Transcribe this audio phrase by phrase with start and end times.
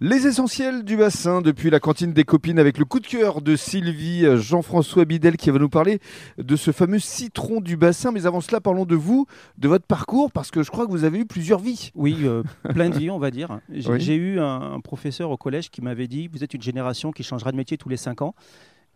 [0.00, 3.56] Les essentiels du bassin depuis la cantine des copines avec le coup de cœur de
[3.56, 5.98] Sylvie euh, Jean-François Bidel qui va nous parler
[6.38, 8.12] de ce fameux citron du bassin.
[8.12, 9.26] Mais avant cela, parlons de vous,
[9.58, 11.90] de votre parcours, parce que je crois que vous avez eu plusieurs vies.
[11.96, 13.58] Oui, euh, plein de vies, on va dire.
[13.72, 14.06] J'ai Oui.
[14.12, 17.50] eu un, un professeur au collège qui m'avait dit Vous êtes une génération qui changera
[17.50, 18.36] de métier tous les 5 ans.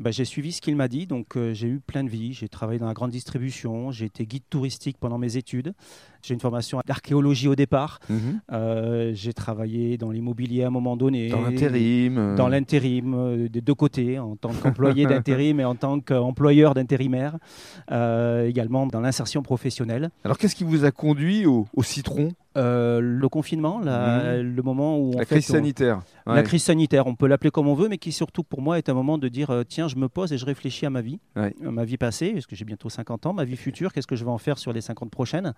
[0.00, 2.32] Bah, j'ai suivi ce qu'il m'a dit, donc euh, j'ai eu plein de vies.
[2.32, 5.74] J'ai travaillé dans la grande distribution, j'ai été guide touristique pendant mes études.
[6.22, 7.98] J'ai une formation d'archéologie au départ.
[8.50, 11.28] Euh, j'ai travaillé dans l'immobilier à un moment donné.
[11.28, 12.18] Dans l'intérim.
[12.18, 17.36] euh, Dans l'intérim, des deux côtés, en tant qu'employé d'intérim et en tant qu'employeur d'intérimaire.
[18.46, 20.10] Également dans l'insertion professionnelle.
[20.24, 22.30] Alors qu'est-ce qui vous a conduit au, au citron?
[22.56, 25.18] Euh, le confinement, la- le moment où en Mhm.
[25.18, 26.00] La fait, crise on- sanitaire.
[26.26, 28.88] la crise sanitaire, on peut l'appeler comme on veut, mais qui surtout pour moi est
[28.88, 31.20] un moment de dire euh, tiens, je me pose et je réfléchis à ma vie,
[31.36, 31.54] Ouais.
[31.64, 34.16] Euh, ma vie passée, parce que j'ai bientôt 50 ans, ma vie future, qu'est-ce que
[34.16, 35.54] je vais en faire sur les 50 prochaines,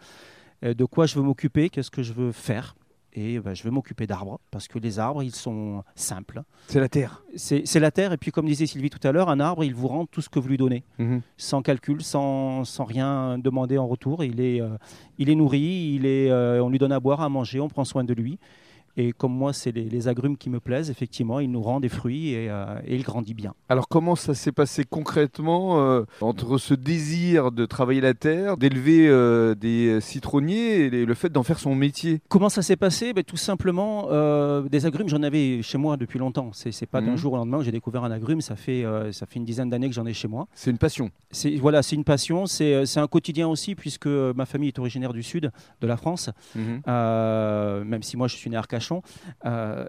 [0.65, 2.77] Euh, de quoi je veux m'occuper, qu'est-ce que je veux faire.
[3.15, 6.43] Et ben, je veux m'occuper d'arbres, parce que les arbres, ils sont simples.
[6.69, 7.23] C'est la terre.
[7.37, 9.75] C'est c'est la terre, et puis comme disait Sylvie tout à l'heure, un arbre, il
[9.75, 11.21] vous rend tout ce que vous lui donnez Mhm.
[11.37, 14.25] sans calcul, sans, sans rien demander en retour.
[14.25, 14.79] Il est, euh,
[15.19, 17.85] il est nourri, il est, euh, on lui donne à boire, à manger, on prend
[17.85, 18.39] soin de lui.
[18.97, 21.89] Et comme moi, c'est les, les agrumes qui me plaisent, effectivement, il nous rend des
[21.89, 23.55] fruits et, euh, et il grandit bien.
[23.71, 29.09] Alors comment ça s'est passé concrètement euh, entre ce désir de travailler la terre, d'élever
[29.09, 32.21] euh, des citronniers et le fait d'en faire son métier?
[32.29, 33.15] Comment ça s'est passé?
[33.15, 34.09] Ben, Tout simplement,
[34.69, 36.51] des agrumes, j'en avais chez moi depuis longtemps.
[36.53, 37.17] C'est c'est pas d'un Mhm.
[37.17, 39.89] jour au lendemain que j'ai découvert un agrume, ça fait, ça fait une dizaine d'années
[39.89, 40.49] que j'en ai chez moi.
[40.55, 41.11] C'est une passion.
[41.31, 45.13] C'est voilà, c'est une passion, c'est c'est un quotidien aussi, puisque ma famille est originaire
[45.15, 46.29] du sud de la France.
[46.89, 48.82] Euh, même si moi je suis né à Arcachon.
[49.45, 49.87] Euh,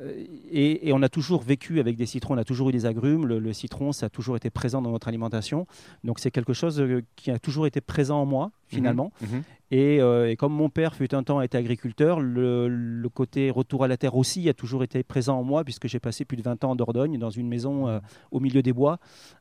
[0.52, 3.26] et, et on a toujours vécu avec des citrons, on a toujours eu des agrumes.
[3.28, 5.66] Le, le citron, ça a toujours été présent dans notre alimentation.
[6.04, 9.12] Donc c'est quelque chose euh, qui a toujours été présent en moi, finalement.
[9.22, 9.44] Mhm.
[9.72, 13.84] Et, euh, et comme mon père fut un temps été agriculteur, le, le côté retour
[13.84, 16.44] à la terre aussi a toujours été présent en moi, puisque j'ai passé plus de
[16.44, 18.00] 20 ans en Dordogne, dans une maison euh,
[18.32, 19.00] au milieu des bois,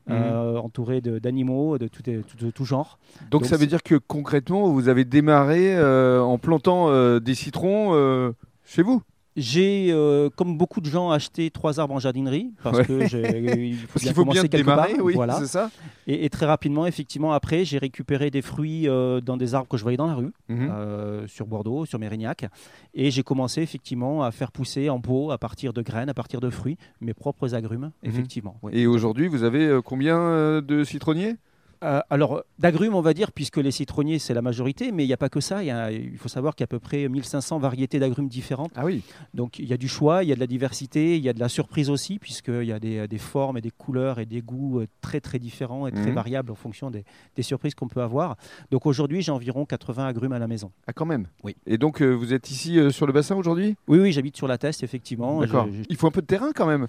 [0.09, 2.97] euh, entourée d'animaux de, tout, de tout- de tout genre.
[3.29, 5.79] Donc, Donc, ça veut dire que concrètement, vous avez démarré
[6.19, 8.33] en plantant des citrons
[8.65, 9.03] chez vous?
[9.35, 12.85] J'ai, euh, comme beaucoup de gens, acheté trois arbres en jardinerie parce Ouais.
[12.85, 15.39] que j'ai- il faut Parce bien qu'il faut bien quelque démarrer, part, oui, voilà.
[15.39, 15.71] c'est ça
[16.05, 19.77] Et, et très rapidement, effectivement, après, j'ai récupéré des fruits euh, dans des arbres que
[19.77, 20.69] je voyais dans la rue, Mhm.
[20.71, 22.45] euh, sur Bordeaux, sur Mérignac,
[22.93, 26.39] et j'ai commencé effectivement à faire pousser en pot, à partir de graines, à partir
[26.39, 28.09] de fruits, mes propres agrumes, Mhm.
[28.09, 28.57] effectivement.
[28.61, 28.71] oui.
[28.75, 31.37] Et aujourd'hui, vous avez combien de citronniers?
[31.83, 35.13] Euh, alors, d'agrumes, on va dire, puisque les citronniers, c'est la majorité, mais il n'y
[35.13, 35.61] a pas que ça.
[35.63, 38.29] Il, y a- il faut savoir qu'il y a à peu près 1500 variétés d'agrumes
[38.29, 38.71] différentes.
[38.75, 39.01] Ah oui.
[39.33, 41.33] Donc il y a du choix, il y a de la diversité, il y a
[41.33, 44.41] de la surprise aussi, puisqu'il y a des, des formes et des couleurs et des
[44.41, 46.13] goûts euh, très très différents et très Mhm.
[46.15, 47.03] variables en fonction des,
[47.35, 48.37] des surprises qu'on peut avoir.
[48.71, 50.71] Donc aujourd'hui, j'ai environ 80 agrumes à la maison.
[50.87, 51.27] Ah quand même?
[51.43, 51.55] Oui.
[51.65, 53.75] Et donc euh, vous êtes ici euh, sur le bassin aujourd'hui?
[53.87, 55.41] Oui, oui, j'habite sur la Teste, effectivement.
[55.41, 55.67] D'accord.
[55.71, 56.87] Je- Il faut un peu de terrain quand même.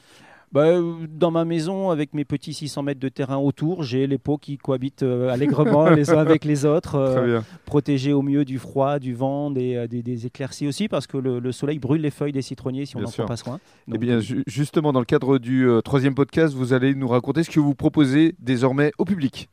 [0.55, 4.19] Bah, euh, dans ma maison, avec mes petits 600 mètres de terrain autour, j'ai les
[4.19, 8.61] pots qui cohabitent euh, allègrement les uns avec les autres, euh, protégés au mieux du
[8.61, 12.13] froid, du vent, des, des- des éclaircies aussi, parce que le, le soleil brûle les
[12.13, 13.59] feuilles des citronniers si on n'en prend pas soin.
[13.93, 17.51] Eh bien, ju- justement, dans le cadre du troisième podcast, vous allez nous raconter ce
[17.51, 19.49] que vous proposez désormais au public.